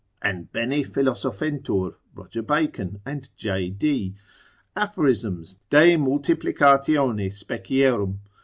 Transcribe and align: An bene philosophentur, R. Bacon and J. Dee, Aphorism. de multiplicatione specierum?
An 0.23 0.45
bene 0.51 0.83
philosophentur, 0.83 1.93
R. 2.17 2.41
Bacon 2.41 3.01
and 3.05 3.29
J. 3.37 3.69
Dee, 3.69 4.15
Aphorism. 4.75 5.43
de 5.69 5.95
multiplicatione 5.95 7.29
specierum? 7.31 8.17